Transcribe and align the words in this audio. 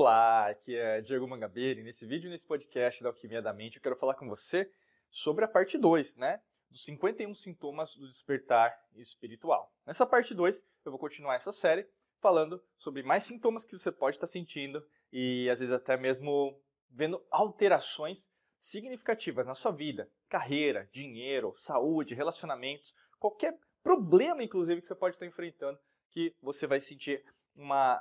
Olá, 0.00 0.50
aqui 0.50 0.76
é 0.76 1.00
Diego 1.00 1.26
Mangabeira 1.26 1.80
e 1.80 1.82
nesse 1.82 2.06
vídeo, 2.06 2.30
nesse 2.30 2.46
podcast 2.46 3.02
da 3.02 3.08
Alquimia 3.08 3.42
da 3.42 3.52
Mente, 3.52 3.78
eu 3.78 3.82
quero 3.82 3.96
falar 3.96 4.14
com 4.14 4.28
você 4.28 4.70
sobre 5.10 5.44
a 5.44 5.48
parte 5.48 5.76
2, 5.76 6.14
né? 6.14 6.40
Dos 6.70 6.84
51 6.84 7.34
sintomas 7.34 7.96
do 7.96 8.06
despertar 8.06 8.72
espiritual. 8.94 9.74
Nessa 9.84 10.06
parte 10.06 10.32
2, 10.36 10.64
eu 10.84 10.92
vou 10.92 11.00
continuar 11.00 11.34
essa 11.34 11.50
série 11.50 11.84
falando 12.20 12.62
sobre 12.76 13.02
mais 13.02 13.24
sintomas 13.24 13.64
que 13.64 13.76
você 13.76 13.90
pode 13.90 14.14
estar 14.14 14.28
sentindo 14.28 14.86
e 15.12 15.50
às 15.50 15.58
vezes 15.58 15.74
até 15.74 15.96
mesmo 15.96 16.56
vendo 16.88 17.20
alterações 17.28 18.30
significativas 18.60 19.48
na 19.48 19.56
sua 19.56 19.72
vida, 19.72 20.08
carreira, 20.28 20.88
dinheiro, 20.92 21.54
saúde, 21.56 22.14
relacionamentos, 22.14 22.94
qualquer 23.18 23.58
problema 23.82 24.44
inclusive 24.44 24.80
que 24.80 24.86
você 24.86 24.94
pode 24.94 25.16
estar 25.16 25.26
enfrentando 25.26 25.76
que 26.08 26.36
você 26.40 26.68
vai 26.68 26.80
sentir 26.80 27.20
uma 27.56 28.00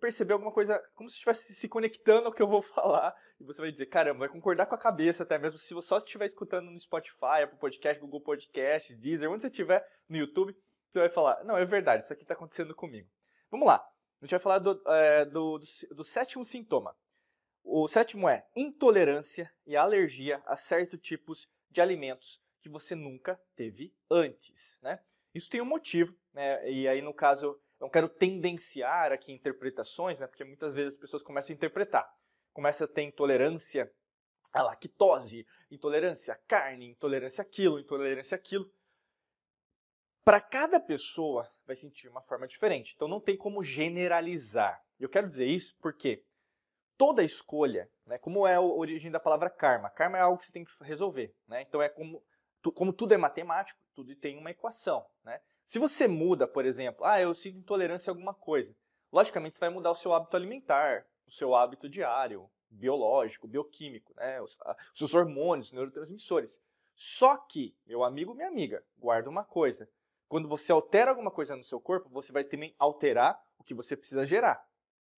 perceber 0.00 0.32
alguma 0.32 0.52
coisa, 0.52 0.78
como 0.94 1.08
se 1.08 1.14
estivesse 1.14 1.54
se 1.54 1.68
conectando 1.68 2.26
ao 2.26 2.32
que 2.32 2.42
eu 2.42 2.46
vou 2.46 2.60
falar, 2.62 3.14
e 3.40 3.44
você 3.44 3.60
vai 3.60 3.70
dizer, 3.70 3.86
caramba, 3.86 4.20
vai 4.20 4.28
concordar 4.28 4.66
com 4.66 4.74
a 4.74 4.78
cabeça 4.78 5.22
até 5.22 5.38
mesmo, 5.38 5.58
se 5.58 5.74
você 5.74 5.88
só 5.88 5.98
estiver 5.98 6.26
escutando 6.26 6.70
no 6.70 6.78
Spotify, 6.78 7.42
Apple 7.42 7.58
Podcast, 7.58 8.00
Google 8.00 8.20
Podcast, 8.20 8.94
Deezer, 8.94 9.30
onde 9.30 9.42
você 9.42 9.48
estiver 9.48 9.86
no 10.08 10.16
YouTube, 10.16 10.56
você 10.88 11.00
vai 11.00 11.08
falar, 11.08 11.42
não, 11.44 11.56
é 11.56 11.64
verdade, 11.64 12.04
isso 12.04 12.12
aqui 12.12 12.22
está 12.22 12.34
acontecendo 12.34 12.74
comigo. 12.74 13.08
Vamos 13.50 13.66
lá, 13.66 13.76
a 14.20 14.24
gente 14.24 14.30
vai 14.30 14.40
falar 14.40 14.58
do, 14.58 14.80
é, 14.86 15.24
do, 15.24 15.58
do, 15.58 15.66
do 15.94 16.04
sétimo 16.04 16.44
sintoma. 16.44 16.96
O 17.62 17.88
sétimo 17.88 18.28
é 18.28 18.46
intolerância 18.54 19.52
e 19.66 19.76
alergia 19.76 20.40
a 20.46 20.56
certos 20.56 21.00
tipos 21.00 21.48
de 21.68 21.80
alimentos 21.80 22.40
que 22.60 22.68
você 22.68 22.94
nunca 22.94 23.40
teve 23.54 23.92
antes, 24.10 24.78
né? 24.80 25.00
Isso 25.34 25.50
tem 25.50 25.60
um 25.60 25.66
motivo, 25.66 26.16
né? 26.32 26.70
E 26.70 26.88
aí, 26.88 27.02
no 27.02 27.12
caso, 27.12 27.60
não 27.78 27.90
quero 27.90 28.08
tendenciar 28.08 29.12
aqui 29.12 29.32
interpretações, 29.32 30.20
né, 30.20 30.26
porque 30.26 30.44
muitas 30.44 30.74
vezes 30.74 30.94
as 30.94 31.00
pessoas 31.00 31.22
começam 31.22 31.52
a 31.52 31.56
interpretar. 31.56 32.10
Começa 32.52 32.84
a 32.84 32.88
ter 32.88 33.02
intolerância 33.02 33.92
à 34.52 34.62
lactose, 34.62 35.46
intolerância 35.70 36.32
à 36.32 36.36
carne, 36.36 36.90
intolerância 36.90 37.42
àquilo, 37.42 37.78
intolerância 37.78 38.34
àquilo. 38.34 38.70
Para 40.24 40.40
cada 40.40 40.80
pessoa 40.80 41.50
vai 41.66 41.76
sentir 41.76 42.08
uma 42.08 42.22
forma 42.22 42.48
diferente. 42.48 42.94
Então 42.94 43.06
não 43.06 43.20
tem 43.20 43.36
como 43.36 43.62
generalizar. 43.62 44.82
Eu 44.98 45.08
quero 45.08 45.28
dizer 45.28 45.46
isso 45.46 45.76
porque 45.80 46.24
toda 46.96 47.22
escolha, 47.22 47.90
né, 48.06 48.18
como 48.18 48.46
é 48.46 48.54
a 48.54 48.60
origem 48.60 49.10
da 49.10 49.20
palavra 49.20 49.50
karma? 49.50 49.90
Karma 49.90 50.18
é 50.18 50.22
algo 50.22 50.38
que 50.38 50.46
você 50.46 50.52
tem 50.52 50.64
que 50.64 50.72
resolver. 50.82 51.34
Né? 51.46 51.62
Então 51.62 51.82
é 51.82 51.88
como, 51.88 52.24
como 52.74 52.92
tudo 52.92 53.12
é 53.12 53.16
matemático, 53.16 53.78
tudo 53.94 54.16
tem 54.16 54.38
uma 54.38 54.50
equação. 54.50 55.06
Né? 55.22 55.40
Se 55.66 55.80
você 55.80 56.06
muda, 56.06 56.46
por 56.46 56.64
exemplo, 56.64 57.04
ah, 57.04 57.20
eu 57.20 57.34
sinto 57.34 57.58
intolerância 57.58 58.10
a 58.10 58.12
alguma 58.12 58.32
coisa, 58.32 58.74
logicamente 59.12 59.56
você 59.56 59.60
vai 59.60 59.68
mudar 59.68 59.90
o 59.90 59.96
seu 59.96 60.14
hábito 60.14 60.36
alimentar, 60.36 61.04
o 61.26 61.30
seu 61.30 61.56
hábito 61.56 61.88
diário, 61.88 62.48
biológico, 62.70 63.48
bioquímico, 63.48 64.14
né? 64.14 64.40
os, 64.40 64.56
os 64.92 64.98
seus 64.98 65.12
hormônios, 65.12 65.72
neurotransmissores. 65.72 66.62
Só 66.94 67.36
que, 67.36 67.76
meu 67.84 68.04
amigo, 68.04 68.32
minha 68.32 68.46
amiga, 68.46 68.84
guarda 68.96 69.28
uma 69.28 69.44
coisa. 69.44 69.90
Quando 70.28 70.48
você 70.48 70.70
altera 70.70 71.10
alguma 71.10 71.32
coisa 71.32 71.56
no 71.56 71.64
seu 71.64 71.80
corpo, 71.80 72.08
você 72.08 72.32
vai 72.32 72.44
também 72.44 72.72
alterar 72.78 73.42
o 73.58 73.64
que 73.64 73.74
você 73.74 73.96
precisa 73.96 74.24
gerar. 74.24 74.64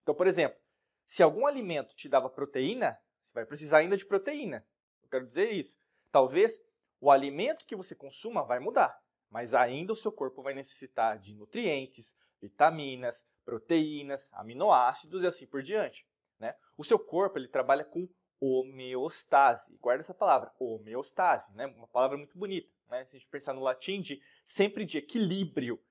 Então, 0.03 0.15
por 0.15 0.27
exemplo, 0.27 0.59
se 1.07 1.23
algum 1.23 1.47
alimento 1.47 1.95
te 1.95 2.09
dava 2.09 2.31
proteína, 2.31 2.99
você 3.23 3.35
vai 3.35 3.45
precisar 3.45 3.79
ainda 3.79 3.99
de 3.99 4.07
proteína. 4.07 4.67
Eu 5.03 5.09
quero 5.11 5.27
dizer 5.27 5.53
isso. 5.53 5.79
Talvez 6.11 6.59
o 7.01 7.11
alimento 7.11 7.67
que 7.67 7.77
você 7.77 7.95
consuma 7.95 8.43
vai 8.43 8.59
mudar 8.59 8.99
mas 9.31 9.55
ainda 9.55 9.93
o 9.93 9.97
seu 9.97 10.11
corpo 10.11 10.43
vai 10.43 10.55
necessitar 10.55 11.19
de 11.19 11.35
nutrientes, 11.35 12.15
vitaminas, 12.41 13.27
proteínas, 13.45 14.33
aminoácidos 14.35 15.23
e 15.23 15.27
assim 15.27 15.47
por 15.47 15.63
diante. 15.63 16.07
Né? 16.39 16.55
O 16.77 16.85
seu 16.85 16.99
corpo 16.99 17.39
ele 17.39 17.49
trabalha 17.49 17.85
com 17.85 18.09
homeostase. 18.41 19.77
Guarda 19.81 20.03
essa 20.03 20.15
palavra, 20.15 20.53
homeostase, 20.59 21.53
né? 21.55 21.67
uma 21.67 21.89
palavra 21.89 22.17
muito 22.17 22.39
bonita. 22.39 22.71
Né? 22.89 23.05
Se 23.05 23.17
a 23.17 23.19
gente 23.19 23.29
pensar 23.29 23.53
no 23.53 23.63
latim 23.63 24.01
de 24.01 24.23
sempre 24.45 24.85
de 24.85 24.99
equilíbrio, 24.99 25.83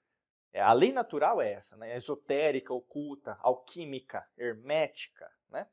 é, 0.54 0.62
a 0.62 0.74
lei 0.74 0.92
natural 0.92 1.42
é 1.42 1.52
essa, 1.52 1.76
né? 1.76 1.96
esotérica, 1.96 2.74
oculta, 2.74 3.38
alquímica, 3.42 4.26
hermética. 4.38 5.30
Né? 5.50 5.68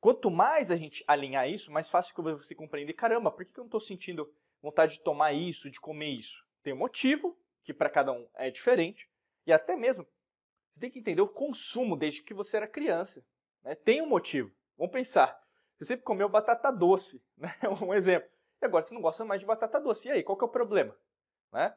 Quanto 0.00 0.30
mais 0.30 0.70
a 0.70 0.76
gente 0.76 1.04
alinhar 1.06 1.48
isso, 1.48 1.72
mais 1.72 1.90
fácil 1.90 2.14
que 2.14 2.22
você 2.22 2.54
compreender, 2.54 2.92
caramba, 2.94 3.30
por 3.30 3.44
que 3.44 3.58
eu 3.58 3.62
não 3.62 3.66
estou 3.66 3.80
sentindo 3.80 4.32
vontade 4.60 4.94
de 4.94 5.02
tomar 5.02 5.32
isso, 5.32 5.70
de 5.70 5.80
comer 5.80 6.10
isso? 6.10 6.44
Tem 6.62 6.72
um 6.72 6.78
motivo, 6.78 7.38
que 7.64 7.74
para 7.74 7.90
cada 7.90 8.12
um 8.12 8.28
é 8.34 8.50
diferente, 8.50 9.10
e 9.46 9.52
até 9.52 9.76
mesmo 9.76 10.06
você 10.70 10.80
tem 10.80 10.90
que 10.90 10.98
entender 10.98 11.20
o 11.20 11.28
consumo 11.28 11.96
desde 11.96 12.22
que 12.22 12.32
você 12.32 12.56
era 12.56 12.66
criança. 12.66 13.24
Né? 13.62 13.74
Tem 13.74 14.00
um 14.00 14.08
motivo. 14.08 14.50
Vamos 14.76 14.92
pensar. 14.92 15.38
Você 15.76 15.84
sempre 15.84 16.04
comeu 16.04 16.28
batata 16.28 16.70
doce, 16.70 17.22
né? 17.36 17.54
um 17.82 17.92
exemplo. 17.92 18.28
E 18.60 18.64
agora 18.64 18.82
você 18.82 18.94
não 18.94 19.02
gosta 19.02 19.24
mais 19.24 19.40
de 19.40 19.46
batata 19.46 19.80
doce. 19.80 20.08
E 20.08 20.10
aí, 20.10 20.22
qual 20.22 20.38
que 20.38 20.44
é 20.44 20.46
o 20.46 20.50
problema? 20.50 20.96
Né? 21.52 21.76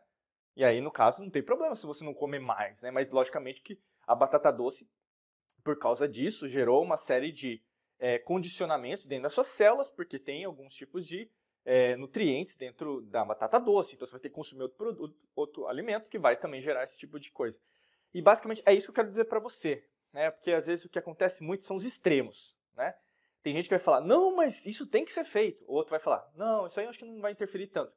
E 0.55 0.63
aí, 0.63 0.79
no 0.79 0.91
caso, 0.91 1.21
não 1.21 1.29
tem 1.29 1.43
problema 1.43 1.75
se 1.75 1.85
você 1.85 2.03
não 2.03 2.13
comer 2.13 2.39
mais, 2.39 2.81
né? 2.81 2.89
Mas 2.89 3.11
logicamente 3.11 3.61
que 3.61 3.77
a 4.07 4.15
batata 4.15 4.51
doce, 4.51 4.89
por 5.63 5.77
causa 5.77 6.07
disso, 6.07 6.47
gerou 6.47 6.81
uma 6.81 6.95
série 6.95 7.31
de 7.31 7.61
é, 7.99 8.17
condicionamentos 8.19 9.05
dentro 9.05 9.23
das 9.23 9.33
suas 9.33 9.47
células, 9.47 9.89
porque 9.89 10.17
tem 10.17 10.45
alguns 10.45 10.73
tipos 10.73 11.05
de 11.05 11.29
é, 11.65 11.95
nutrientes 11.95 12.55
dentro 12.55 13.01
da 13.01 13.25
batata 13.25 13.59
doce. 13.59 13.95
Então 13.95 14.05
você 14.05 14.13
vai 14.13 14.21
ter 14.21 14.29
que 14.29 14.35
consumir 14.35 14.61
outro 14.61 14.77
produto, 14.77 15.17
outro 15.35 15.67
alimento 15.67 16.09
que 16.09 16.19
vai 16.19 16.37
também 16.37 16.61
gerar 16.61 16.83
esse 16.83 16.97
tipo 16.97 17.19
de 17.19 17.31
coisa. 17.31 17.59
E 18.13 18.21
basicamente 18.21 18.61
é 18.65 18.73
isso 18.73 18.87
que 18.87 18.91
eu 18.91 18.95
quero 18.95 19.09
dizer 19.09 19.25
para 19.25 19.39
você, 19.39 19.83
né? 20.13 20.31
Porque 20.31 20.51
às 20.51 20.67
vezes 20.67 20.85
o 20.85 20.89
que 20.89 20.99
acontece 20.99 21.43
muito 21.43 21.65
são 21.65 21.75
os 21.75 21.83
extremos, 21.83 22.55
né? 22.75 22.95
Tem 23.43 23.53
gente 23.53 23.65
que 23.65 23.75
vai 23.75 23.79
falar, 23.79 24.01
não, 24.01 24.35
mas 24.35 24.65
isso 24.65 24.87
tem 24.87 25.03
que 25.03 25.11
ser 25.11 25.23
feito. 25.23 25.65
O 25.67 25.73
outro 25.73 25.91
vai 25.91 25.99
falar, 25.99 26.31
não, 26.35 26.65
isso 26.65 26.79
aí 26.79 26.85
eu 26.85 26.89
acho 26.89 26.99
que 26.99 27.05
não 27.05 27.19
vai 27.19 27.31
interferir 27.31 27.67
tanto. 27.67 27.93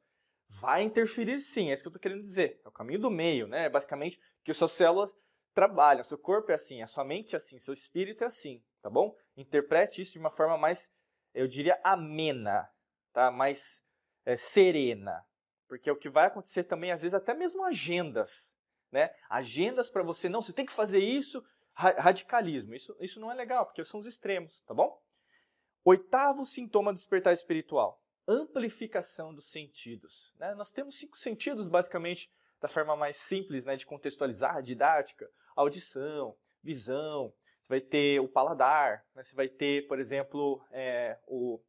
Vai 0.47 0.83
interferir 0.83 1.39
sim, 1.39 1.69
é 1.69 1.73
isso 1.73 1.83
que 1.83 1.87
eu 1.87 1.91
estou 1.91 2.01
querendo 2.01 2.21
dizer. 2.21 2.59
É 2.65 2.67
o 2.67 2.71
caminho 2.71 2.99
do 2.99 3.09
meio, 3.09 3.47
né? 3.47 3.69
Basicamente, 3.69 4.19
que 4.43 4.51
as 4.51 4.57
suas 4.57 4.71
células 4.71 5.13
trabalham, 5.53 6.03
seu 6.03 6.17
corpo 6.17 6.51
é 6.51 6.55
assim, 6.55 6.81
a 6.81 6.87
sua 6.87 7.03
mente 7.03 7.35
é 7.35 7.37
assim, 7.37 7.59
seu 7.59 7.73
espírito 7.73 8.23
é 8.23 8.27
assim, 8.27 8.63
tá 8.81 8.89
bom? 8.89 9.15
Interprete 9.35 10.01
isso 10.01 10.13
de 10.13 10.19
uma 10.19 10.31
forma 10.31 10.57
mais, 10.57 10.89
eu 11.33 11.47
diria, 11.47 11.79
amena, 11.83 12.69
tá? 13.13 13.31
mais 13.31 13.83
é, 14.25 14.37
serena. 14.37 15.25
Porque 15.67 15.89
é 15.89 15.93
o 15.93 15.97
que 15.97 16.09
vai 16.09 16.25
acontecer 16.27 16.63
também, 16.63 16.91
às 16.91 17.01
vezes, 17.01 17.13
até 17.13 17.33
mesmo 17.33 17.63
agendas. 17.63 18.55
Né? 18.91 19.13
Agendas 19.29 19.87
para 19.87 20.03
você, 20.03 20.27
não, 20.27 20.41
você 20.41 20.53
tem 20.53 20.65
que 20.65 20.73
fazer 20.73 20.99
isso, 20.99 21.43
radicalismo. 21.73 22.73
Isso, 22.73 22.95
isso 22.99 23.19
não 23.19 23.31
é 23.31 23.35
legal, 23.35 23.65
porque 23.65 23.83
são 23.85 23.99
os 23.99 24.05
extremos, 24.05 24.61
tá 24.63 24.73
bom? 24.73 25.01
Oitavo 25.85 26.45
sintoma 26.45 26.91
do 26.91 26.95
despertar 26.95 27.33
espiritual: 27.33 28.01
amplificação 28.27 29.33
dos 29.33 29.49
sentidos. 29.49 30.33
Né? 30.37 30.53
Nós 30.55 30.71
temos 30.71 30.97
cinco 30.97 31.17
sentidos, 31.17 31.67
basicamente, 31.67 32.31
da 32.59 32.67
forma 32.67 32.95
mais 32.95 33.17
simples 33.17 33.65
né, 33.65 33.75
de 33.75 33.85
contextualizar, 33.85 34.61
didática: 34.61 35.29
audição, 35.55 36.35
visão, 36.61 37.33
você 37.61 37.69
vai 37.69 37.81
ter 37.81 38.19
o 38.19 38.27
paladar, 38.27 39.05
né? 39.15 39.23
você 39.23 39.35
vai 39.35 39.47
ter, 39.47 39.87
por 39.87 39.99
exemplo, 39.99 40.61
é, 40.71 41.17
o 41.27 41.59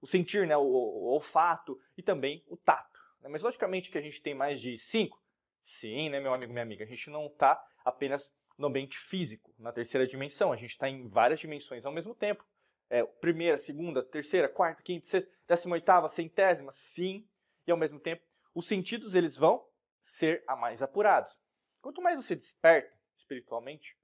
o 0.00 0.06
sentir, 0.06 0.46
né, 0.46 0.56
o, 0.56 0.62
o 0.62 1.12
olfato 1.12 1.78
e 1.96 2.02
também 2.02 2.44
o 2.48 2.56
tato. 2.56 3.00
Né? 3.20 3.28
Mas 3.28 3.42
logicamente 3.42 3.90
que 3.90 3.98
a 3.98 4.00
gente 4.00 4.22
tem 4.22 4.34
mais 4.34 4.60
de 4.60 4.78
cinco. 4.78 5.22
Sim, 5.62 6.08
né, 6.08 6.20
meu 6.20 6.32
amigo, 6.32 6.52
minha 6.52 6.62
amiga, 6.62 6.84
a 6.84 6.88
gente 6.88 7.10
não 7.10 7.26
está 7.26 7.62
apenas 7.84 8.34
no 8.56 8.66
ambiente 8.66 8.98
físico, 8.98 9.54
na 9.58 9.72
terceira 9.72 10.06
dimensão, 10.06 10.52
a 10.52 10.56
gente 10.56 10.70
está 10.70 10.88
em 10.88 11.06
várias 11.06 11.40
dimensões 11.40 11.86
ao 11.86 11.92
mesmo 11.92 12.14
tempo. 12.14 12.44
É, 12.88 13.04
primeira, 13.04 13.56
segunda, 13.56 14.02
terceira, 14.02 14.48
quarta, 14.48 14.82
quinta, 14.82 15.06
sexta, 15.06 15.30
décima 15.46 15.74
oitava, 15.74 16.08
centésima, 16.08 16.72
sim, 16.72 17.26
e 17.66 17.70
ao 17.70 17.78
mesmo 17.78 18.00
tempo 18.00 18.22
os 18.54 18.66
sentidos 18.66 19.14
eles 19.14 19.36
vão 19.36 19.64
ser 20.00 20.42
a 20.46 20.56
mais 20.56 20.82
apurados. 20.82 21.40
Quanto 21.80 22.02
mais 22.02 22.16
você 22.16 22.34
desperta 22.34 22.94
espiritualmente, 23.14 23.96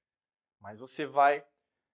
mais 0.60 0.78
você 0.78 1.04
vai 1.04 1.44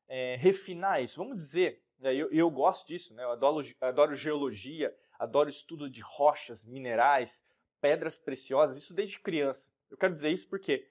é, 0.06 0.36
refinar 0.36 1.02
isso. 1.02 1.16
Vamos 1.16 1.36
dizer 1.36 1.81
e 2.10 2.18
eu, 2.18 2.32
eu 2.32 2.50
gosto 2.50 2.86
disso, 2.86 3.14
né? 3.14 3.22
eu 3.22 3.30
adoro, 3.30 3.66
adoro 3.80 4.14
geologia, 4.14 4.94
adoro 5.18 5.48
estudo 5.48 5.88
de 5.90 6.00
rochas, 6.00 6.64
minerais, 6.64 7.44
pedras 7.80 8.18
preciosas, 8.18 8.76
isso 8.76 8.94
desde 8.94 9.20
criança. 9.20 9.70
Eu 9.90 9.96
quero 9.96 10.14
dizer 10.14 10.30
isso 10.30 10.48
porque 10.48 10.88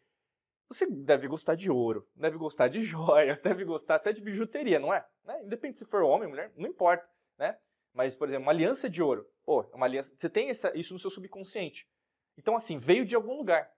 você 0.68 0.86
deve 0.86 1.28
gostar 1.28 1.56
de 1.56 1.70
ouro, 1.70 2.08
deve 2.16 2.38
gostar 2.38 2.68
de 2.68 2.80
joias, 2.84 3.42
deve 3.42 3.66
gostar 3.66 3.96
até 3.96 4.14
de 4.14 4.22
bijuteria, 4.22 4.80
não 4.80 4.94
é? 4.94 5.06
Né? 5.24 5.44
Independente 5.44 5.80
se 5.80 5.86
for 5.86 6.04
homem 6.04 6.26
ou 6.26 6.30
mulher, 6.30 6.52
não 6.56 6.70
importa, 6.70 7.08
né? 7.38 7.58
Mas, 7.94 8.16
por 8.16 8.30
exemplo, 8.30 8.44
uma 8.44 8.54
aliança 8.54 8.90
de 8.90 9.04
ouro, 9.04 9.30
pô, 9.44 9.62
uma 9.74 9.86
aliança, 9.86 10.14
você 10.16 10.30
tem 10.30 10.50
essa, 10.50 10.72
isso 10.78 10.94
no 10.94 11.00
seu 11.00 11.10
subconsciente. 11.10 11.90
Então, 12.38 12.56
assim, 12.56 12.78
veio 12.78 13.06
de 13.06 13.16
algum 13.16 13.36
lugar. 13.36 13.70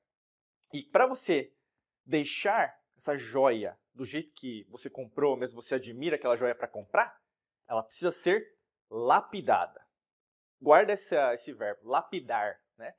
E 0.72 0.84
para 0.84 1.08
você 1.08 1.52
deixar 2.06 2.78
essa 2.96 3.18
joia 3.18 3.78
do 3.94 4.06
jeito 4.06 4.32
que 4.34 4.66
você 4.70 4.90
comprou, 4.90 5.36
mesmo 5.36 5.62
você 5.62 5.76
admira 5.76 6.16
aquela 6.16 6.36
joia 6.36 6.54
para 6.54 6.68
comprar, 6.68 7.20
ela 7.68 7.84
precisa 7.84 8.12
ser 8.12 8.46
lapidada. 8.90 9.82
Guarda 10.62 10.94
esse, 10.94 11.16
esse 11.34 11.52
verbo, 11.54 11.88
lapidar. 11.88 12.60
Né? 12.78 12.94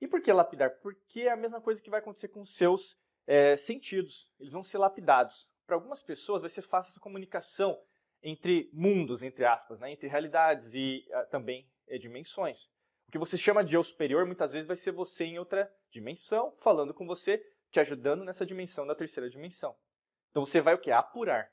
E 0.00 0.08
por 0.08 0.20
que 0.20 0.32
lapidar? 0.32 0.78
Porque 0.80 1.22
é 1.22 1.32
a 1.32 1.36
mesma 1.36 1.60
coisa 1.60 1.82
que 1.82 1.90
vai 1.90 2.00
acontecer 2.00 2.28
com 2.28 2.40
os 2.40 2.54
seus 2.54 2.96
é, 3.26 3.56
sentidos. 3.56 4.30
Eles 4.38 4.52
vão 4.52 4.62
ser 4.62 4.78
lapidados. 4.78 5.48
para 5.66 5.76
algumas 5.76 6.02
pessoas 6.02 6.40
vai 6.40 6.50
ser 6.50 6.62
fácil 6.62 6.90
essa 6.90 7.00
comunicação 7.00 7.78
entre 8.22 8.70
mundos, 8.72 9.22
entre 9.22 9.44
aspas, 9.44 9.80
né? 9.80 9.90
entre 9.90 10.08
realidades 10.08 10.72
e 10.72 11.06
uh, 11.10 11.28
também 11.30 11.70
uh, 11.88 11.98
dimensões. 11.98 12.70
O 13.06 13.12
que 13.12 13.18
você 13.18 13.36
chama 13.36 13.62
de 13.62 13.74
eu 13.74 13.84
superior 13.84 14.24
muitas 14.24 14.52
vezes 14.52 14.66
vai 14.66 14.76
ser 14.76 14.92
você 14.92 15.24
em 15.24 15.38
outra 15.38 15.70
dimensão, 15.90 16.54
falando 16.56 16.94
com 16.94 17.06
você, 17.06 17.38
te 17.70 17.80
ajudando 17.80 18.24
nessa 18.24 18.46
dimensão 18.46 18.86
da 18.86 18.94
terceira 18.94 19.28
dimensão. 19.28 19.76
Então 20.30 20.44
você 20.44 20.60
vai 20.60 20.74
o 20.74 20.78
que? 20.78 20.90
Apurar. 20.90 21.52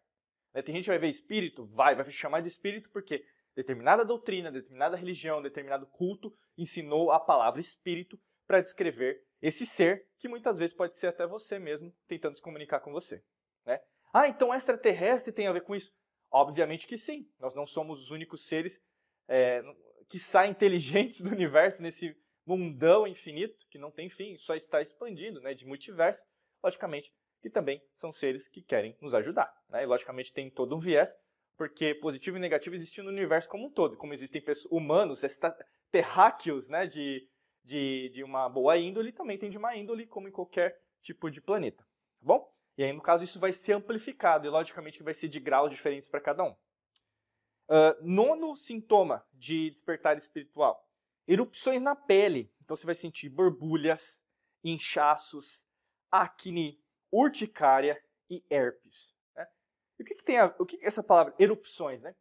Né? 0.53 0.61
Tem 0.61 0.75
gente 0.75 0.85
que 0.85 0.91
vai 0.91 0.99
ver 0.99 1.09
espírito, 1.09 1.65
vai, 1.67 1.95
vai 1.95 2.09
chamar 2.09 2.41
de 2.41 2.47
espírito 2.47 2.89
porque 2.91 3.25
determinada 3.55 4.05
doutrina, 4.05 4.51
determinada 4.51 4.95
religião, 4.95 5.41
determinado 5.41 5.85
culto 5.87 6.33
ensinou 6.57 7.11
a 7.11 7.19
palavra 7.19 7.59
espírito 7.59 8.19
para 8.47 8.61
descrever 8.61 9.23
esse 9.41 9.65
ser 9.65 10.07
que 10.17 10.27
muitas 10.27 10.57
vezes 10.57 10.75
pode 10.75 10.95
ser 10.97 11.07
até 11.07 11.25
você 11.25 11.57
mesmo 11.57 11.93
tentando 12.07 12.35
se 12.35 12.41
comunicar 12.41 12.79
com 12.79 12.91
você. 12.91 13.23
Né? 13.65 13.79
Ah, 14.13 14.27
então 14.27 14.53
extraterrestre 14.53 15.33
tem 15.33 15.47
a 15.47 15.53
ver 15.53 15.63
com 15.63 15.75
isso? 15.75 15.91
Obviamente 16.29 16.87
que 16.87 16.97
sim. 16.97 17.29
Nós 17.39 17.55
não 17.55 17.65
somos 17.65 18.01
os 18.01 18.11
únicos 18.11 18.45
seres 18.45 18.79
é, 19.27 19.61
que 20.09 20.19
saem 20.19 20.51
inteligentes 20.51 21.21
do 21.21 21.31
universo 21.31 21.81
nesse 21.81 22.15
mundão 22.45 23.07
infinito 23.07 23.65
que 23.69 23.77
não 23.77 23.91
tem 23.91 24.09
fim, 24.09 24.37
só 24.37 24.55
está 24.55 24.81
expandindo, 24.81 25.41
né, 25.41 25.53
de 25.53 25.65
multiverso. 25.65 26.25
Logicamente 26.63 27.11
que 27.41 27.49
também 27.49 27.81
são 27.93 28.11
seres 28.11 28.47
que 28.47 28.61
querem 28.61 28.95
nos 29.01 29.13
ajudar, 29.13 29.51
né? 29.69 29.83
E 29.83 29.85
logicamente 29.85 30.31
tem 30.31 30.49
todo 30.49 30.75
um 30.75 30.79
viés, 30.79 31.15
porque 31.57 31.95
positivo 31.95 32.37
e 32.37 32.39
negativo 32.39 32.75
existem 32.75 33.03
no 33.03 33.09
universo 33.09 33.49
como 33.49 33.67
um 33.67 33.69
todo, 33.69 33.97
como 33.97 34.13
existem 34.13 34.43
humanos, 34.69 35.21
terráqueos, 35.91 36.69
né, 36.69 36.87
de, 36.87 37.27
de, 37.63 38.09
de 38.09 38.23
uma 38.23 38.47
boa 38.47 38.77
índole, 38.77 39.11
também 39.11 39.37
tem 39.37 39.49
de 39.49 39.59
má 39.59 39.75
índole, 39.75 40.07
como 40.07 40.27
em 40.27 40.31
qualquer 40.31 40.81
tipo 41.01 41.29
de 41.29 41.41
planeta, 41.41 41.83
tá 41.83 42.25
bom? 42.25 42.49
E 42.77 42.83
aí, 42.83 42.93
no 42.93 43.01
caso, 43.01 43.23
isso 43.23 43.39
vai 43.39 43.51
ser 43.51 43.73
amplificado, 43.73 44.47
e 44.47 44.49
logicamente 44.49 45.03
vai 45.03 45.13
ser 45.13 45.27
de 45.27 45.39
graus 45.39 45.71
diferentes 45.71 46.07
para 46.07 46.21
cada 46.21 46.43
um. 46.43 46.55
Uh, 47.71 47.95
nono 48.01 48.55
sintoma 48.55 49.25
de 49.33 49.69
despertar 49.69 50.17
espiritual: 50.17 50.87
erupções 51.27 51.81
na 51.81 51.95
pele. 51.95 52.51
Então 52.63 52.75
você 52.75 52.85
vai 52.85 52.95
sentir 52.95 53.29
borbulhas, 53.29 54.25
inchaços, 54.63 55.65
acne, 56.09 56.79
urticária 57.11 58.01
e 58.29 58.43
herpes. 58.49 59.13
Né? 59.35 59.47
E 59.99 60.03
o 60.03 60.05
que, 60.05 60.15
que 60.15 60.23
tem 60.23 60.37
a, 60.37 60.55
o 60.57 60.65
que, 60.65 60.77
que 60.77 60.85
essa 60.85 61.03
palavra 61.03 61.35
erupções, 61.37 62.01
né? 62.01 62.15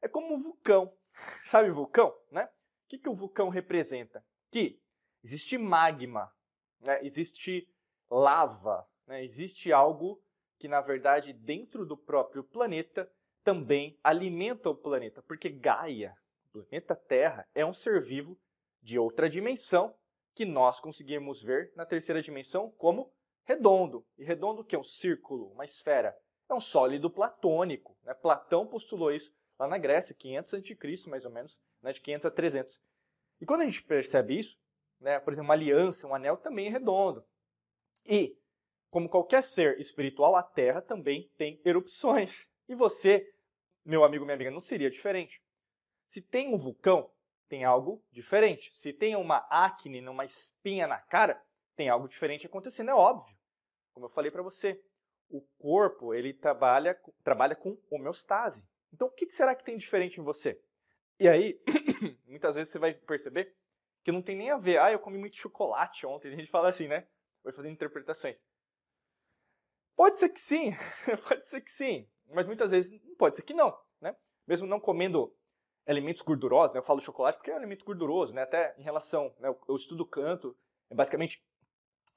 É 0.00 0.08
como 0.08 0.34
um 0.34 0.42
vulcão. 0.42 0.92
Sabe 1.46 1.70
vulcão, 1.70 2.16
né? 2.30 2.44
O 2.44 2.88
que, 2.88 2.98
que 2.98 3.08
o 3.08 3.14
vulcão 3.14 3.48
representa? 3.48 4.24
Que 4.50 4.80
existe 5.22 5.56
magma, 5.56 6.32
né? 6.80 7.04
existe 7.04 7.68
lava, 8.10 8.86
né? 9.06 9.24
existe 9.24 9.72
algo 9.72 10.22
que, 10.58 10.68
na 10.68 10.80
verdade, 10.80 11.32
dentro 11.32 11.86
do 11.86 11.96
próprio 11.96 12.44
planeta 12.44 13.10
também 13.42 13.98
alimenta 14.02 14.70
o 14.70 14.76
planeta, 14.76 15.22
porque 15.22 15.48
Gaia, 15.48 16.14
o 16.46 16.50
planeta 16.50 16.94
Terra, 16.94 17.48
é 17.54 17.66
um 17.66 17.72
ser 17.72 18.00
vivo 18.00 18.38
de 18.80 18.98
outra 18.98 19.28
dimensão 19.28 19.96
que 20.34 20.44
nós 20.44 20.80
conseguimos 20.80 21.42
ver 21.42 21.72
na 21.74 21.84
terceira 21.84 22.22
dimensão 22.22 22.70
como 22.72 23.12
redondo. 23.44 24.06
E 24.16 24.24
redondo 24.24 24.62
o 24.62 24.64
que 24.64 24.76
um 24.76 24.84
círculo, 24.84 25.52
uma 25.52 25.64
esfera? 25.64 26.16
É 26.48 26.54
um 26.54 26.60
sólido 26.60 27.10
platônico. 27.10 27.96
Né? 28.02 28.14
Platão 28.14 28.66
postulou 28.66 29.12
isso 29.12 29.34
lá 29.58 29.66
na 29.66 29.78
Grécia, 29.78 30.14
500 30.14 30.54
a.C., 30.54 31.10
mais 31.10 31.24
ou 31.24 31.30
menos, 31.30 31.60
né? 31.80 31.92
de 31.92 32.00
500 32.00 32.26
a 32.26 32.30
300. 32.30 32.80
E 33.40 33.46
quando 33.46 33.62
a 33.62 33.64
gente 33.64 33.82
percebe 33.82 34.38
isso, 34.38 34.58
né? 35.00 35.18
por 35.18 35.32
exemplo, 35.32 35.48
uma 35.48 35.54
aliança, 35.54 36.06
um 36.06 36.14
anel 36.14 36.36
também 36.36 36.66
é 36.66 36.70
redondo. 36.70 37.24
E, 38.06 38.38
como 38.90 39.08
qualquer 39.08 39.42
ser 39.42 39.78
espiritual, 39.78 40.36
a 40.36 40.42
Terra 40.42 40.80
também 40.80 41.30
tem 41.36 41.60
erupções. 41.64 42.48
E 42.68 42.74
você, 42.74 43.32
meu 43.84 44.04
amigo, 44.04 44.24
minha 44.24 44.34
amiga, 44.34 44.50
não 44.50 44.60
seria 44.60 44.90
diferente. 44.90 45.42
Se 46.08 46.20
tem 46.20 46.52
um 46.52 46.58
vulcão, 46.58 47.10
tem 47.48 47.64
algo 47.64 48.02
diferente. 48.10 48.74
Se 48.74 48.92
tem 48.92 49.16
uma 49.16 49.38
acne, 49.50 50.06
uma 50.08 50.24
espinha 50.24 50.86
na 50.86 50.98
cara, 50.98 51.42
tem 51.76 51.88
algo 51.88 52.08
diferente 52.08 52.46
acontecendo, 52.46 52.90
é 52.90 52.94
óbvio. 52.94 53.36
Como 53.92 54.06
eu 54.06 54.10
falei 54.10 54.30
para 54.30 54.42
você, 54.42 54.82
o 55.28 55.40
corpo 55.58 56.14
ele 56.14 56.32
trabalha, 56.32 56.98
trabalha 57.22 57.56
com 57.56 57.78
homeostase. 57.90 58.66
Então, 58.92 59.08
o 59.08 59.10
que 59.10 59.30
será 59.30 59.54
que 59.54 59.64
tem 59.64 59.76
diferente 59.76 60.20
em 60.20 60.24
você? 60.24 60.60
E 61.18 61.28
aí, 61.28 61.60
muitas 62.26 62.56
vezes 62.56 62.72
você 62.72 62.78
vai 62.78 62.94
perceber 62.94 63.54
que 64.04 64.12
não 64.12 64.22
tem 64.22 64.36
nem 64.36 64.50
a 64.50 64.56
ver. 64.56 64.78
Ah, 64.78 64.92
eu 64.92 64.98
comi 64.98 65.18
muito 65.18 65.36
chocolate 65.36 66.06
ontem. 66.06 66.32
A 66.32 66.36
gente 66.36 66.50
fala 66.50 66.68
assim, 66.68 66.88
né? 66.88 67.06
Vai 67.42 67.52
fazendo 67.52 67.72
interpretações. 67.72 68.44
Pode 69.96 70.18
ser 70.18 70.28
que 70.30 70.40
sim, 70.40 70.72
pode 71.28 71.46
ser 71.46 71.60
que 71.60 71.70
sim. 71.70 72.08
Mas 72.30 72.46
muitas 72.46 72.70
vezes 72.70 72.98
pode 73.18 73.36
ser 73.36 73.42
que 73.42 73.54
não, 73.54 73.76
né? 74.00 74.16
Mesmo 74.46 74.66
não 74.66 74.80
comendo 74.80 75.34
alimentos 75.86 76.22
gordurosos, 76.22 76.72
né? 76.72 76.78
Eu 76.78 76.84
falo 76.84 77.00
chocolate 77.00 77.38
porque 77.38 77.50
é 77.50 77.54
um 77.54 77.58
alimento 77.58 77.84
gorduroso, 77.84 78.32
né? 78.32 78.42
Até 78.42 78.74
em 78.78 78.82
relação, 78.82 79.34
né? 79.38 79.48
eu 79.68 79.76
estudo 79.76 80.06
canto, 80.06 80.56
é 80.90 80.94
basicamente 80.94 81.44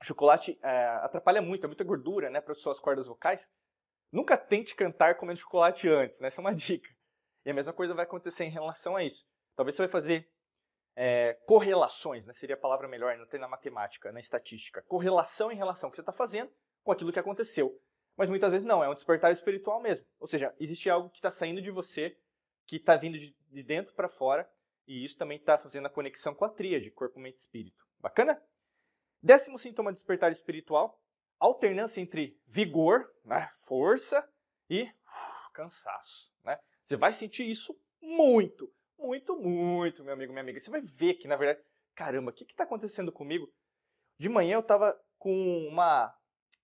chocolate 0.02 0.60
é, 0.64 0.86
atrapalha 1.04 1.42
muito, 1.42 1.64
é 1.64 1.68
muita 1.68 1.84
gordura, 1.84 2.30
né, 2.30 2.42
para 2.42 2.54
suas 2.54 2.80
cordas 2.80 3.08
vocais. 3.08 3.50
Nunca 4.12 4.38
tente 4.38 4.76
cantar 4.76 5.16
comendo 5.16 5.40
chocolate 5.40 5.90
antes, 5.90 6.20
né? 6.20 6.28
Essa 6.28 6.40
é 6.40 6.44
uma 6.44 6.54
dica. 6.56 6.90
E 7.46 7.52
a 7.52 7.54
mesma 7.54 7.74
coisa 7.74 7.94
vai 7.94 8.06
acontecer 8.06 8.44
em 8.44 8.50
relação 8.50 8.96
a 8.96 9.04
isso. 9.04 9.26
Talvez 9.56 9.76
você 9.76 9.84
vai 9.84 9.90
fazer 9.90 10.30
é, 10.96 11.34
correlações, 11.46 12.26
né? 12.26 12.34
Seria 12.34 12.56
a 12.56 12.60
palavra 12.60 12.88
melhor, 12.88 13.18
não 13.18 13.28
tem 13.28 13.40
na 13.40 13.48
matemática, 13.48 14.12
na 14.12 14.20
estatística. 14.20 14.82
Correlação 14.84 15.52
em 15.52 15.56
relação 15.56 15.88
ao 15.88 15.92
que 15.92 15.98
você 15.98 16.02
está 16.02 16.14
fazendo 16.14 16.52
com 16.84 16.92
aquilo 16.92 17.12
que 17.12 17.20
aconteceu. 17.20 17.80
Mas 18.16 18.30
muitas 18.30 18.52
vezes 18.52 18.66
não, 18.66 18.84
é 18.84 18.90
um 18.90 18.96
despertar 18.96 19.32
espiritual 19.32 19.82
mesmo. 19.82 20.06
Ou 20.20 20.28
seja, 20.28 20.56
existe 20.60 20.90
algo 20.90 21.10
que 21.10 21.18
está 21.18 21.30
saindo 21.30 21.62
de 21.62 21.70
você, 21.70 22.18
que 22.66 22.78
está 22.78 22.96
vindo 22.96 23.18
de, 23.18 23.36
de 23.50 23.64
dentro 23.64 23.94
para 23.94 24.08
fora, 24.08 24.50
e 24.88 25.04
isso 25.04 25.18
também 25.18 25.38
está 25.38 25.58
fazendo 25.58 25.88
a 25.88 25.90
conexão 25.90 26.34
com 26.34 26.46
a 26.46 26.50
tríade, 26.50 26.92
corpo, 26.92 27.20
mente 27.20 27.38
e 27.38 27.42
espírito. 27.42 27.86
Bacana? 28.00 28.42
Décimo 29.26 29.58
sintoma 29.58 29.92
de 29.92 29.96
despertar 29.96 30.32
espiritual, 30.32 31.02
alternância 31.40 32.00
entre 32.00 32.40
vigor, 32.46 33.12
né, 33.24 33.50
força 33.56 34.24
e 34.70 34.84
uh, 34.84 35.52
cansaço. 35.52 36.32
Né? 36.44 36.60
Você 36.84 36.96
vai 36.96 37.12
sentir 37.12 37.50
isso 37.50 37.76
muito, 38.00 38.72
muito, 39.00 39.36
muito, 39.36 40.04
meu 40.04 40.14
amigo, 40.14 40.32
minha 40.32 40.44
amiga. 40.44 40.60
Você 40.60 40.70
vai 40.70 40.80
ver 40.80 41.16
que, 41.16 41.28
na 41.28 41.36
verdade, 41.36 41.60
caramba, 41.96 42.30
o 42.30 42.34
que 42.36 42.44
está 42.44 42.66
acontecendo 42.66 43.12
comigo? 43.12 43.52
De 44.16 44.30
manhã 44.30 44.58
eu 44.58 44.60
estava 44.60 44.96
com 45.18 45.34
uma, 45.70 46.16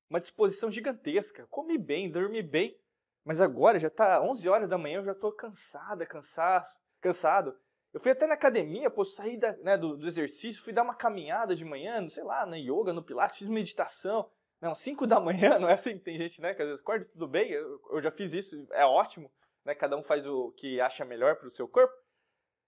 uma 0.07 0.21
disposição 0.21 0.69
gigantesca, 0.69 1.47
comi 1.47 1.79
bem, 1.79 2.11
dormi 2.11 2.43
bem, 2.43 2.79
mas 3.25 3.41
agora 3.41 3.79
já 3.79 3.87
está 3.87 4.21
11 4.21 4.47
horas 4.47 4.69
da 4.69 4.77
manhã, 4.77 4.99
eu 4.99 5.05
já 5.05 5.13
estou 5.13 5.31
cansada, 5.31 6.05
cansado, 6.05 6.67
cansado. 7.01 7.59
Eu 7.93 7.99
fui 7.99 8.11
até 8.11 8.25
na 8.25 8.35
academia, 8.35 8.89
pô, 8.89 9.03
saí 9.03 9.37
da, 9.37 9.53
né, 9.57 9.77
do, 9.77 9.97
do, 9.97 10.07
exercício, 10.07 10.63
fui 10.63 10.71
dar 10.71 10.83
uma 10.83 10.95
caminhada 10.95 11.55
de 11.55 11.65
manhã, 11.65 11.99
não 11.99 12.09
sei 12.09 12.23
lá, 12.23 12.45
na 12.45 12.55
yoga, 12.55 12.93
no 12.93 13.03
pilates, 13.03 13.37
fiz 13.37 13.47
meditação. 13.49 14.29
Não, 14.61 14.73
5 14.73 15.05
da 15.05 15.19
manhã, 15.21 15.59
não 15.59 15.67
é 15.67 15.73
assim, 15.73 15.97
tem 15.97 16.17
gente, 16.17 16.41
né, 16.41 16.53
que 16.53 16.61
às 16.61 16.67
vezes 16.67 16.81
acorda, 16.81 17.05
tudo 17.05 17.27
bem, 17.27 17.51
eu, 17.51 17.81
eu, 17.91 18.01
já 18.01 18.11
fiz 18.11 18.31
isso, 18.31 18.65
é 18.71 18.85
ótimo, 18.85 19.29
né, 19.65 19.75
cada 19.75 19.97
um 19.97 20.03
faz 20.03 20.25
o 20.25 20.51
que 20.51 20.79
acha 20.79 21.03
melhor 21.03 21.35
para 21.35 21.47
o 21.47 21.51
seu 21.51 21.67
corpo, 21.67 21.93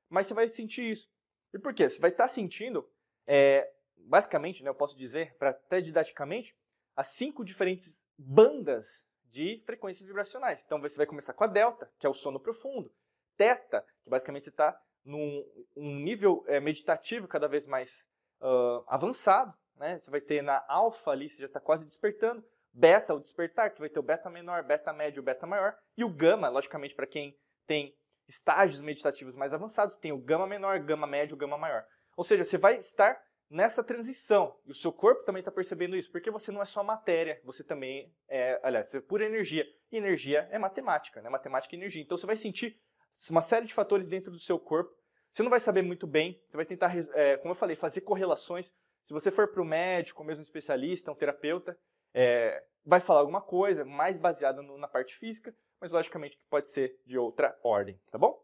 mas 0.10 0.28
você 0.28 0.34
vai 0.34 0.50
sentir 0.50 0.92
isso. 0.92 1.10
E 1.54 1.60
por 1.60 1.74
quê? 1.74 1.88
Você 1.88 2.02
vai 2.02 2.10
estar 2.10 2.26
tá 2.26 2.28
sentindo, 2.28 2.90
é, 3.26 3.72
basicamente, 3.96 4.62
né, 4.62 4.70
eu 4.70 4.76
posso 4.76 4.98
dizer, 4.98 5.36
para 5.38 5.52
até 5.52 5.80
didaticamente, 5.80 6.56
as 6.96 7.08
cinco 7.08 7.46
diferentes 7.46 8.06
bandas 8.18 9.06
de 9.32 9.64
frequências 9.66 10.06
vibracionais. 10.06 10.64
Então 10.66 10.82
você 10.82 10.98
vai 10.98 11.06
começar 11.06 11.34
com 11.34 11.44
a 11.44 11.48
delta, 11.48 11.90
que 11.98 12.06
é 12.06 12.10
o 12.10 12.14
sono 12.14 12.40
profundo, 12.40 12.92
teta, 13.38 13.86
que 14.04 14.10
basicamente 14.10 14.44
você 14.44 14.50
está 14.50 14.80
num 15.06 15.44
um 15.76 15.96
nível 15.96 16.44
é, 16.48 16.60
meditativo 16.60 17.28
cada 17.28 17.48
vez 17.48 17.66
mais 17.66 18.08
uh, 18.42 18.84
avançado. 18.88 19.54
Né? 19.76 20.00
Você 20.00 20.12
vai 20.12 20.22
ter 20.22 20.42
na 20.42 20.64
alfa 20.68 21.12
ali, 21.12 21.30
você 21.30 21.42
já 21.42 21.48
está 21.48 21.60
quase 21.60 21.86
despertando. 21.86 22.44
Beta, 22.72 23.14
o 23.14 23.20
despertar, 23.20 23.72
que 23.72 23.80
vai 23.80 23.90
ter 23.90 24.00
o 24.00 24.04
beta 24.04 24.30
menor, 24.30 24.64
beta 24.64 24.92
médio, 24.92 25.22
beta 25.22 25.46
maior. 25.46 25.76
E 25.96 26.04
o 26.04 26.10
gama, 26.10 26.50
logicamente, 26.50 26.96
para 26.96 27.06
quem 27.06 27.38
tem 27.68 27.96
estágios 28.28 28.82
meditativos 28.82 29.36
mais 29.36 29.54
avançados, 29.54 29.96
tem 29.96 30.12
o 30.12 30.18
gama 30.18 30.48
menor, 30.48 30.80
gama 30.80 31.06
médio, 31.06 31.38
gama 31.38 31.58
maior. 31.58 31.86
Ou 32.18 32.24
seja, 32.24 32.44
você 32.44 32.58
vai 32.58 32.78
estar 32.78 33.22
nessa 33.50 33.84
transição. 33.84 34.58
E 34.66 34.72
o 34.72 34.76
seu 34.76 34.92
corpo 34.92 35.24
também 35.24 35.42
está 35.42 35.52
percebendo 35.52 35.96
isso, 35.96 36.12
porque 36.12 36.32
você 36.32 36.52
não 36.52 36.62
é 36.62 36.66
só 36.66 36.84
matéria, 36.84 37.40
você 37.44 37.64
também 37.64 38.12
é, 38.28 38.60
aliás, 38.64 38.88
você 38.88 38.98
é 38.98 39.02
pura 39.02 39.26
energia. 39.26 39.66
E 39.92 39.98
energia 39.98 40.48
é 40.52 40.58
matemática, 40.58 41.22
né? 41.22 41.30
Matemática 41.30 41.76
e 41.76 41.78
energia. 41.78 42.02
Então 42.02 42.18
você 42.18 42.26
vai 42.26 42.38
sentir 42.38 42.82
uma 43.30 43.42
série 43.42 43.66
de 43.66 43.74
fatores 43.74 44.08
dentro 44.08 44.32
do 44.32 44.40
seu 44.40 44.60
corpo. 44.60 44.94
Você 45.32 45.42
não 45.44 45.50
vai 45.50 45.60
saber 45.60 45.82
muito 45.82 46.06
bem, 46.06 46.42
você 46.48 46.58
vai 46.58 46.66
tentar, 46.66 46.96
é, 47.16 47.38
como 47.38 47.52
eu 47.52 47.56
falei, 47.56 47.76
fazer 47.76 48.02
correlações. 48.02 48.72
Se 49.04 49.14
você 49.14 49.32
for 49.32 49.48
para 49.48 49.62
o 49.62 49.66
médico, 49.66 50.24
mesmo 50.24 50.44
especialista, 50.44 51.12
um 51.12 51.16
terapeuta, 51.16 51.78
é, 52.14 52.64
vai 52.86 53.00
falar 53.00 53.22
alguma 53.22 53.42
coisa 53.42 53.84
mais 53.84 54.18
baseada 54.18 54.62
na 54.62 54.88
parte 54.88 55.16
física, 55.16 55.56
mas 55.80 55.92
logicamente 55.92 56.38
que 56.38 56.46
pode 56.46 56.70
ser 56.70 57.00
de 57.06 57.18
outra 57.18 57.58
ordem, 57.64 58.00
tá 58.12 58.18
bom? 58.18 58.42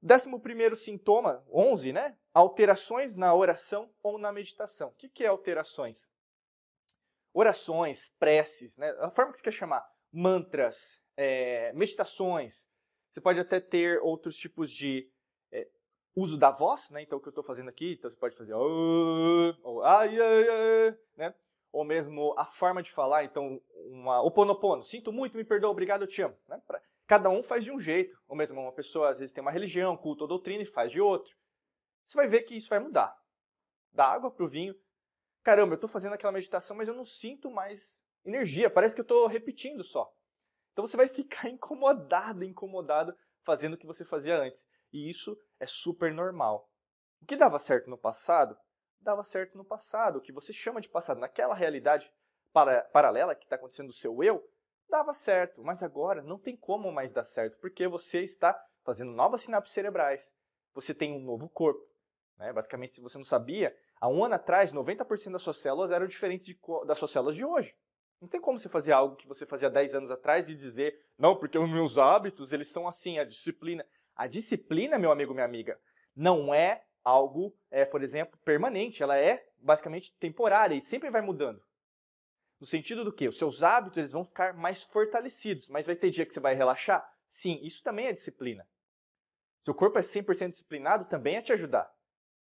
Décimo 0.00 0.38
primeiro 0.38 0.76
sintoma, 0.76 1.42
11, 1.50 1.92
né? 1.92 2.16
Alterações 2.34 3.16
na 3.16 3.34
oração 3.34 3.90
ou 4.02 4.18
na 4.18 4.30
meditação. 4.30 4.90
O 4.90 4.92
que, 4.92 5.08
que 5.08 5.24
é 5.24 5.28
alterações? 5.28 6.10
Orações, 7.32 8.10
preces, 8.18 8.76
né? 8.76 8.90
A 9.00 9.10
forma 9.10 9.32
que 9.32 9.38
você 9.38 9.44
quer 9.44 9.52
chamar. 9.52 9.82
mantras, 10.12 11.02
é, 11.16 11.72
meditações. 11.72 12.68
Você 13.14 13.20
pode 13.20 13.38
até 13.38 13.60
ter 13.60 14.00
outros 14.02 14.36
tipos 14.36 14.68
de 14.72 15.08
é, 15.52 15.68
uso 16.16 16.36
da 16.36 16.50
voz, 16.50 16.90
né? 16.90 17.00
Então, 17.00 17.16
o 17.16 17.20
que 17.20 17.28
eu 17.28 17.30
estou 17.30 17.44
fazendo 17.44 17.68
aqui, 17.68 17.92
então 17.92 18.10
você 18.10 18.16
pode 18.16 18.34
fazer 18.34 18.54
ou 18.54 19.84
ai, 19.84 20.20
ai, 20.20 20.48
ai, 20.48 20.98
né? 21.16 21.34
Ou 21.70 21.84
mesmo 21.84 22.34
a 22.36 22.44
forma 22.44 22.82
de 22.82 22.90
falar, 22.90 23.22
então, 23.22 23.62
uma 23.86 24.20
oponopono, 24.20 24.82
sinto 24.82 25.12
muito, 25.12 25.36
me 25.36 25.44
perdoa, 25.44 25.70
obrigado, 25.70 26.02
eu 26.02 26.08
te 26.08 26.22
amo. 26.22 26.36
Né? 26.48 26.60
Pra, 26.66 26.82
cada 27.06 27.30
um 27.30 27.40
faz 27.40 27.62
de 27.62 27.70
um 27.70 27.78
jeito. 27.78 28.20
Ou 28.26 28.34
mesmo 28.34 28.60
uma 28.60 28.72
pessoa, 28.72 29.10
às 29.10 29.20
vezes, 29.20 29.32
tem 29.32 29.42
uma 29.42 29.52
religião, 29.52 29.96
culto 29.96 30.24
ou 30.24 30.28
doutrina 30.28 30.64
e 30.64 30.66
faz 30.66 30.90
de 30.90 31.00
outro. 31.00 31.36
Você 32.04 32.16
vai 32.16 32.26
ver 32.26 32.42
que 32.42 32.56
isso 32.56 32.68
vai 32.68 32.80
mudar. 32.80 33.16
Da 33.92 34.06
água 34.06 34.28
para 34.28 34.44
o 34.44 34.48
vinho. 34.48 34.74
Caramba, 35.40 35.74
eu 35.74 35.76
estou 35.76 35.88
fazendo 35.88 36.14
aquela 36.14 36.32
meditação, 36.32 36.76
mas 36.76 36.88
eu 36.88 36.94
não 36.94 37.04
sinto 37.04 37.48
mais 37.48 38.02
energia, 38.24 38.68
parece 38.68 38.92
que 38.92 39.00
eu 39.00 39.04
estou 39.04 39.28
repetindo 39.28 39.84
só. 39.84 40.12
Então 40.74 40.86
você 40.86 40.96
vai 40.96 41.08
ficar 41.08 41.48
incomodado, 41.48 42.44
incomodado 42.44 43.16
fazendo 43.44 43.74
o 43.74 43.78
que 43.78 43.86
você 43.86 44.04
fazia 44.04 44.36
antes. 44.36 44.66
E 44.92 45.08
isso 45.08 45.38
é 45.58 45.66
super 45.66 46.12
normal. 46.12 46.68
O 47.22 47.26
que 47.26 47.36
dava 47.36 47.58
certo 47.58 47.88
no 47.88 47.96
passado, 47.96 48.56
dava 49.00 49.24
certo 49.24 49.56
no 49.56 49.64
passado. 49.64 50.18
O 50.18 50.20
que 50.20 50.32
você 50.32 50.52
chama 50.52 50.80
de 50.80 50.88
passado, 50.88 51.20
naquela 51.20 51.54
realidade 51.54 52.12
para, 52.52 52.82
paralela 52.82 53.34
que 53.34 53.44
está 53.44 53.56
acontecendo 53.56 53.86
no 53.86 53.92
seu 53.92 54.22
eu, 54.22 54.44
dava 54.88 55.14
certo. 55.14 55.62
Mas 55.62 55.82
agora 55.82 56.22
não 56.22 56.38
tem 56.38 56.56
como 56.56 56.92
mais 56.92 57.12
dar 57.12 57.24
certo, 57.24 57.58
porque 57.60 57.86
você 57.86 58.22
está 58.22 58.60
fazendo 58.82 59.12
novas 59.12 59.42
sinapses 59.42 59.72
cerebrais. 59.72 60.34
Você 60.74 60.92
tem 60.92 61.12
um 61.12 61.24
novo 61.24 61.48
corpo. 61.48 61.84
Né? 62.36 62.52
Basicamente, 62.52 62.94
se 62.94 63.00
você 63.00 63.16
não 63.16 63.24
sabia, 63.24 63.74
há 64.00 64.08
um 64.08 64.24
ano 64.24 64.34
atrás, 64.34 64.72
90% 64.72 65.32
das 65.32 65.42
suas 65.42 65.58
células 65.58 65.92
eram 65.92 66.06
diferentes 66.06 66.46
de, 66.46 66.58
das 66.86 66.98
suas 66.98 67.12
células 67.12 67.36
de 67.36 67.44
hoje. 67.44 67.76
Não 68.20 68.28
tem 68.28 68.40
como 68.40 68.58
você 68.58 68.68
fazer 68.68 68.92
algo 68.92 69.16
que 69.16 69.28
você 69.28 69.44
fazia 69.44 69.68
10 69.68 69.94
anos 69.94 70.10
atrás 70.10 70.48
e 70.48 70.54
dizer, 70.54 70.98
não, 71.18 71.36
porque 71.36 71.58
os 71.58 71.68
meus 71.68 71.98
hábitos, 71.98 72.52
eles 72.52 72.68
são 72.68 72.88
assim, 72.88 73.18
a 73.18 73.24
disciplina. 73.24 73.84
A 74.16 74.26
disciplina, 74.26 74.98
meu 74.98 75.12
amigo, 75.12 75.34
minha 75.34 75.44
amiga, 75.44 75.78
não 76.14 76.54
é 76.54 76.84
algo, 77.02 77.54
é, 77.70 77.84
por 77.84 78.02
exemplo, 78.02 78.38
permanente. 78.44 79.02
Ela 79.02 79.18
é 79.18 79.46
basicamente 79.58 80.14
temporária 80.14 80.74
e 80.74 80.80
sempre 80.80 81.10
vai 81.10 81.20
mudando. 81.20 81.62
No 82.60 82.66
sentido 82.66 83.04
do 83.04 83.12
que? 83.12 83.28
Os 83.28 83.36
seus 83.36 83.62
hábitos 83.62 83.98
eles 83.98 84.12
vão 84.12 84.24
ficar 84.24 84.54
mais 84.54 84.82
fortalecidos, 84.84 85.68
mas 85.68 85.86
vai 85.86 85.96
ter 85.96 86.10
dia 86.10 86.24
que 86.24 86.32
você 86.32 86.40
vai 86.40 86.54
relaxar? 86.54 87.06
Sim, 87.26 87.58
isso 87.62 87.82
também 87.82 88.06
é 88.06 88.12
disciplina. 88.12 88.66
Seu 89.60 89.74
corpo 89.74 89.98
é 89.98 90.02
100% 90.02 90.50
disciplinado, 90.50 91.06
também 91.06 91.36
é 91.36 91.42
te 91.42 91.52
ajudar. 91.52 91.92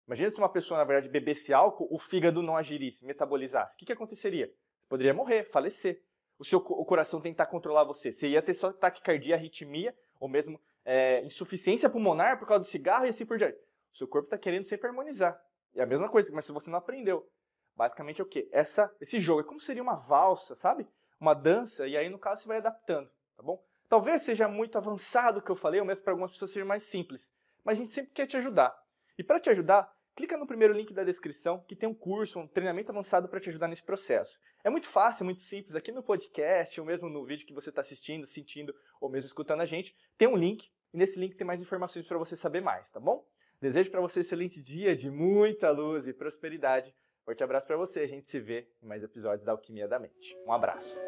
Imagina 0.05 0.29
se 0.29 0.37
uma 0.37 0.49
pessoa, 0.49 0.77
na 0.77 0.83
verdade, 0.83 1.09
bebesse 1.09 1.53
álcool, 1.53 1.87
o 1.89 1.97
fígado 1.97 2.41
não 2.41 2.57
agirisse, 2.57 3.05
metabolizasse. 3.05 3.75
O 3.75 3.77
que, 3.77 3.85
que 3.85 3.93
aconteceria? 3.93 4.53
Poderia 4.93 5.11
morrer, 5.11 5.43
falecer. 5.45 6.03
O 6.37 6.45
seu 6.45 6.59
o 6.59 6.85
coração 6.85 7.19
tentar 7.19 7.47
controlar 7.47 7.83
você. 7.83 8.11
Você 8.11 8.27
ia 8.27 8.43
ter 8.43 8.53
só 8.53 8.71
taquicardia, 8.71 9.33
arritmia, 9.33 9.97
ou 10.19 10.29
mesmo 10.29 10.61
é, 10.85 11.25
insuficiência 11.25 11.89
pulmonar 11.89 12.37
por 12.37 12.47
causa 12.47 12.59
do 12.59 12.67
cigarro 12.67 13.07
e 13.07 13.09
assim 13.09 13.25
por 13.25 13.39
diante. 13.39 13.57
O 13.91 13.97
seu 13.97 14.07
corpo 14.07 14.27
está 14.27 14.37
querendo 14.37 14.67
sempre 14.67 14.87
harmonizar. 14.87 15.41
É 15.73 15.81
a 15.81 15.85
mesma 15.87 16.07
coisa, 16.07 16.31
mas 16.31 16.45
se 16.45 16.51
você 16.51 16.69
não 16.69 16.77
aprendeu. 16.77 17.27
Basicamente 17.75 18.21
é 18.21 18.23
o 18.23 18.27
quê? 18.27 18.47
Essa, 18.51 18.95
esse 19.01 19.19
jogo 19.19 19.41
é 19.41 19.43
como 19.43 19.59
seria 19.59 19.81
uma 19.81 19.95
valsa, 19.95 20.55
sabe? 20.55 20.87
Uma 21.19 21.33
dança, 21.33 21.87
e 21.87 21.97
aí 21.97 22.07
no 22.07 22.19
caso 22.19 22.43
você 22.43 22.47
vai 22.47 22.57
adaptando, 22.57 23.09
tá 23.35 23.41
bom? 23.41 23.63
Talvez 23.89 24.21
seja 24.21 24.47
muito 24.47 24.77
avançado 24.77 25.39
o 25.39 25.41
que 25.41 25.49
eu 25.49 25.55
falei, 25.55 25.79
ou 25.79 25.87
mesmo 25.87 26.03
para 26.03 26.13
algumas 26.13 26.31
pessoas 26.31 26.51
seja 26.51 26.65
mais 26.65 26.83
simples. 26.83 27.33
Mas 27.63 27.79
a 27.79 27.81
gente 27.81 27.91
sempre 27.91 28.11
quer 28.11 28.27
te 28.27 28.37
ajudar. 28.37 28.77
E 29.17 29.23
para 29.23 29.39
te 29.39 29.49
ajudar, 29.49 29.91
clica 30.15 30.37
no 30.37 30.47
primeiro 30.47 30.73
link 30.73 30.93
da 30.93 31.03
descrição 31.03 31.63
que 31.67 31.75
tem 31.75 31.87
um 31.87 31.93
curso, 31.93 32.39
um 32.39 32.47
treinamento 32.47 32.91
avançado 32.91 33.27
para 33.27 33.39
te 33.39 33.49
ajudar 33.49 33.67
nesse 33.67 33.83
processo. 33.83 34.39
É 34.63 34.69
muito 34.69 34.87
fácil, 34.87 35.25
muito 35.25 35.41
simples. 35.41 35.75
Aqui 35.75 35.91
no 35.91 36.03
podcast, 36.03 36.79
ou 36.79 36.85
mesmo 36.85 37.09
no 37.09 37.25
vídeo 37.25 37.45
que 37.45 37.53
você 37.53 37.69
está 37.69 37.81
assistindo, 37.81 38.25
sentindo, 38.25 38.73
ou 39.01 39.09
mesmo 39.09 39.27
escutando 39.27 39.61
a 39.61 39.65
gente, 39.65 39.95
tem 40.17 40.27
um 40.27 40.35
link. 40.35 40.71
E 40.93 40.97
nesse 40.97 41.19
link 41.19 41.35
tem 41.35 41.45
mais 41.45 41.61
informações 41.61 42.05
para 42.05 42.17
você 42.17 42.35
saber 42.35 42.61
mais, 42.61 42.91
tá 42.91 42.99
bom? 42.99 43.25
Desejo 43.59 43.89
para 43.89 44.01
você 44.01 44.19
um 44.19 44.21
excelente 44.21 44.61
dia 44.61 44.95
de 44.95 45.09
muita 45.09 45.71
luz 45.71 46.07
e 46.07 46.13
prosperidade. 46.13 46.93
Forte 47.23 47.43
abraço 47.43 47.65
para 47.65 47.77
você. 47.77 48.01
A 48.01 48.07
gente 48.07 48.29
se 48.29 48.39
vê 48.39 48.67
em 48.81 48.85
mais 48.85 49.03
episódios 49.03 49.45
da 49.45 49.53
Alquimia 49.53 49.87
da 49.87 49.97
Mente. 49.97 50.37
Um 50.45 50.51
abraço. 50.51 50.99